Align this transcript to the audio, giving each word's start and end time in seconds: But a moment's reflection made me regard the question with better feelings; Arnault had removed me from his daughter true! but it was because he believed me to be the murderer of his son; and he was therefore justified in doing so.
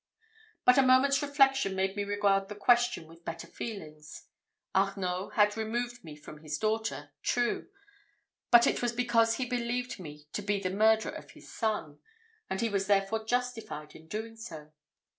But 0.65 0.79
a 0.79 0.81
moment's 0.81 1.21
reflection 1.21 1.75
made 1.75 1.95
me 1.95 2.03
regard 2.03 2.49
the 2.49 2.55
question 2.55 3.05
with 3.05 3.23
better 3.23 3.45
feelings; 3.45 4.23
Arnault 4.73 5.29
had 5.35 5.55
removed 5.55 6.03
me 6.03 6.15
from 6.15 6.39
his 6.41 6.57
daughter 6.57 7.11
true! 7.21 7.69
but 8.49 8.65
it 8.65 8.81
was 8.81 8.93
because 8.93 9.35
he 9.35 9.45
believed 9.45 9.99
me 9.99 10.25
to 10.33 10.41
be 10.41 10.59
the 10.59 10.71
murderer 10.71 11.11
of 11.11 11.29
his 11.29 11.53
son; 11.53 11.99
and 12.49 12.61
he 12.61 12.67
was 12.69 12.87
therefore 12.87 13.25
justified 13.25 13.93
in 13.95 14.07
doing 14.07 14.35
so. 14.35 14.71